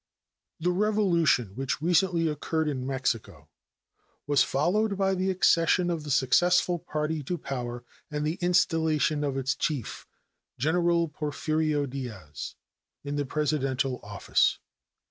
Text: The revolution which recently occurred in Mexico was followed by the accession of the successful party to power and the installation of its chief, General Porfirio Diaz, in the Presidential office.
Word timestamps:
The 0.59 0.71
revolution 0.71 1.49
which 1.53 1.79
recently 1.79 2.27
occurred 2.27 2.67
in 2.67 2.87
Mexico 2.87 3.49
was 4.25 4.41
followed 4.41 4.97
by 4.97 5.13
the 5.13 5.29
accession 5.29 5.91
of 5.91 6.03
the 6.03 6.09
successful 6.09 6.79
party 6.79 7.21
to 7.21 7.37
power 7.37 7.83
and 8.09 8.25
the 8.25 8.39
installation 8.41 9.23
of 9.23 9.37
its 9.37 9.53
chief, 9.53 10.07
General 10.57 11.07
Porfirio 11.07 11.85
Diaz, 11.85 12.55
in 13.03 13.15
the 13.15 13.27
Presidential 13.27 13.99
office. 14.01 14.57